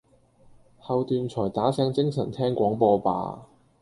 [0.79, 3.47] 後段才打醒精神聽廣播吧！